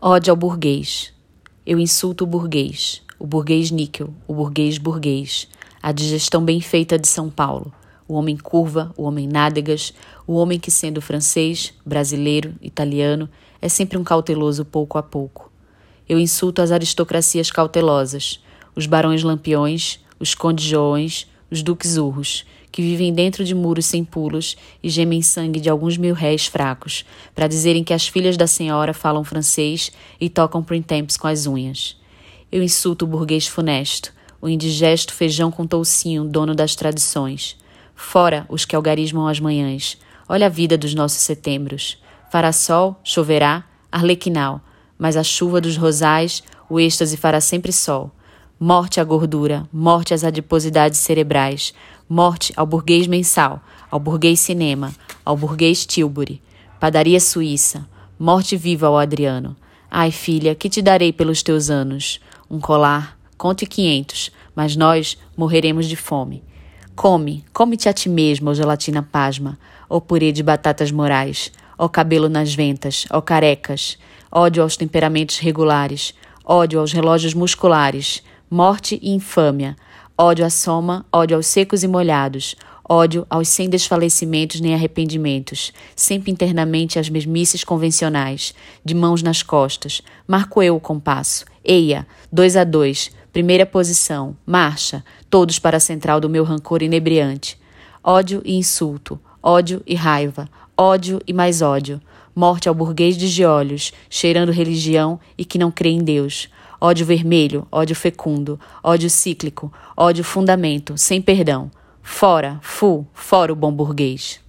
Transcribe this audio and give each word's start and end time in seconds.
Ódio 0.00 0.32
ao 0.32 0.36
burguês. 0.36 1.12
Eu 1.64 1.78
insulto 1.78 2.24
o 2.24 2.26
burguês, 2.26 3.00
o 3.18 3.26
burguês 3.26 3.70
níquel, 3.70 4.12
o 4.26 4.34
burguês 4.34 4.76
burguês, 4.76 5.48
a 5.80 5.92
digestão 5.92 6.44
bem 6.44 6.60
feita 6.60 6.98
de 6.98 7.08
São 7.08 7.30
Paulo, 7.30 7.72
o 8.06 8.14
homem 8.14 8.36
curva, 8.36 8.92
o 8.98 9.04
homem 9.04 9.26
nádegas, 9.26 9.94
o 10.26 10.34
homem 10.34 10.58
que, 10.58 10.70
sendo 10.70 11.00
francês, 11.00 11.72
brasileiro, 11.86 12.54
italiano, 12.60 13.30
é 13.62 13.68
sempre 13.68 13.96
um 13.96 14.04
cauteloso 14.04 14.64
pouco 14.64 14.98
a 14.98 15.02
pouco. 15.02 15.50
Eu 16.06 16.18
insulto 16.18 16.60
as 16.60 16.70
aristocracias 16.70 17.50
cautelosas, 17.50 18.42
os 18.76 18.86
barões 18.86 19.22
lampiões, 19.22 20.00
os 20.18 20.34
condes 20.34 20.66
joões, 20.66 21.26
os 21.50 21.62
duques 21.62 21.96
urros, 21.96 22.44
que 22.74 22.82
vivem 22.82 23.12
dentro 23.12 23.44
de 23.44 23.54
muros 23.54 23.86
sem 23.86 24.02
pulos 24.02 24.56
e 24.82 24.90
gemem 24.90 25.22
sangue 25.22 25.60
de 25.60 25.70
alguns 25.70 25.96
mil 25.96 26.12
réis 26.12 26.46
fracos, 26.46 27.04
para 27.32 27.46
dizerem 27.46 27.84
que 27.84 27.94
as 27.94 28.08
filhas 28.08 28.36
da 28.36 28.48
senhora 28.48 28.92
falam 28.92 29.22
francês 29.22 29.92
e 30.20 30.28
tocam 30.28 30.60
printemps 30.60 31.16
com 31.16 31.28
as 31.28 31.46
unhas. 31.46 31.96
Eu 32.50 32.64
insulto 32.64 33.04
o 33.04 33.08
burguês 33.08 33.46
funesto, 33.46 34.12
o 34.42 34.48
indigesto 34.48 35.14
feijão 35.14 35.52
com 35.52 35.68
toucinho, 35.68 36.24
dono 36.24 36.52
das 36.52 36.74
tradições. 36.74 37.56
Fora 37.94 38.44
os 38.48 38.64
que 38.64 38.74
algarismam 38.74 39.28
as 39.28 39.38
manhãs. 39.38 39.96
Olha 40.28 40.46
a 40.46 40.50
vida 40.50 40.76
dos 40.76 40.94
nossos 40.96 41.20
setembros. 41.20 42.02
Fará 42.28 42.50
sol, 42.50 42.98
choverá, 43.04 43.62
arlequinal, 43.92 44.60
mas 44.98 45.16
a 45.16 45.22
chuva 45.22 45.60
dos 45.60 45.76
rosais, 45.76 46.42
o 46.68 46.80
êxtase 46.80 47.16
fará 47.16 47.40
sempre 47.40 47.70
sol. 47.70 48.10
Morte 48.58 49.00
à 49.00 49.04
gordura, 49.04 49.68
morte 49.72 50.14
às 50.14 50.22
adiposidades 50.22 51.00
cerebrais, 51.00 51.74
morte 52.08 52.52
ao 52.56 52.64
burguês 52.64 53.08
mensal, 53.08 53.60
ao 53.90 53.98
burguês 53.98 54.38
cinema, 54.38 54.94
ao 55.24 55.36
burguês 55.36 55.84
Tilbury, 55.84 56.40
padaria 56.78 57.18
suíça, 57.18 57.84
morte 58.16 58.56
viva 58.56 58.86
ao 58.86 58.96
Adriano. 58.96 59.56
Ai, 59.90 60.12
filha, 60.12 60.54
que 60.54 60.70
te 60.70 60.80
darei 60.80 61.12
pelos 61.12 61.42
teus 61.42 61.68
anos? 61.68 62.20
Um 62.48 62.60
colar, 62.60 63.18
conte 63.36 63.66
quinhentos, 63.66 64.30
mas 64.54 64.76
nós 64.76 65.18
morreremos 65.36 65.86
de 65.86 65.96
fome. 65.96 66.44
Come, 66.94 67.44
come-te 67.52 67.88
a 67.88 67.92
ti 67.92 68.08
mesmo, 68.08 68.50
ó 68.50 68.54
gelatina 68.54 69.02
pasma, 69.02 69.58
ó 69.90 69.98
purê 69.98 70.30
de 70.30 70.44
batatas 70.44 70.92
morais, 70.92 71.50
ó 71.76 71.88
cabelo 71.88 72.28
nas 72.28 72.54
ventas, 72.54 73.04
ó 73.10 73.20
carecas, 73.20 73.98
ódio 74.30 74.62
aos 74.62 74.76
temperamentos 74.76 75.40
regulares, 75.40 76.14
ódio 76.44 76.78
aos 76.78 76.92
relógios 76.92 77.34
musculares, 77.34 78.22
morte 78.50 78.98
e 79.02 79.10
infâmia, 79.10 79.76
ódio 80.16 80.44
à 80.44 80.50
soma, 80.50 81.04
ódio 81.12 81.36
aos 81.36 81.46
secos 81.46 81.82
e 81.82 81.88
molhados, 81.88 82.54
ódio 82.88 83.26
aos 83.30 83.48
sem 83.48 83.68
desfalecimentos 83.68 84.60
nem 84.60 84.74
arrependimentos, 84.74 85.72
sempre 85.96 86.30
internamente 86.30 86.98
as 86.98 87.08
mesmices 87.08 87.64
convencionais, 87.64 88.54
de 88.84 88.94
mãos 88.94 89.22
nas 89.22 89.42
costas, 89.42 90.02
marco 90.26 90.62
eu 90.62 90.76
o 90.76 90.80
compasso, 90.80 91.44
eia, 91.64 92.06
dois 92.30 92.56
a 92.56 92.64
dois, 92.64 93.10
primeira 93.32 93.64
posição, 93.66 94.36
marcha, 94.46 95.04
todos 95.30 95.58
para 95.58 95.78
a 95.78 95.80
central 95.80 96.20
do 96.20 96.28
meu 96.28 96.44
rancor 96.44 96.82
inebriante, 96.82 97.58
ódio 98.02 98.42
e 98.44 98.54
insulto, 98.54 99.18
ódio 99.42 99.82
e 99.86 99.94
raiva, 99.94 100.48
ódio 100.76 101.20
e 101.26 101.32
mais 101.32 101.62
ódio, 101.62 102.00
morte 102.36 102.68
ao 102.68 102.74
burguês 102.74 103.16
de 103.16 103.44
olhos, 103.44 103.92
cheirando 104.10 104.52
religião 104.52 105.18
e 105.38 105.44
que 105.44 105.58
não 105.58 105.70
crê 105.70 105.90
em 105.90 106.04
Deus, 106.04 106.48
ódio 106.84 107.06
vermelho, 107.06 107.66
ódio 107.72 107.96
fecundo, 107.96 108.60
ódio 108.82 109.08
cíclico, 109.08 109.72
ódio 109.96 110.22
fundamento, 110.22 110.98
sem 110.98 111.22
perdão. 111.22 111.70
Fora, 112.02 112.58
fu, 112.60 113.06
fora 113.14 113.50
o 113.50 113.56
bom 113.56 113.72
burguês. 113.72 114.43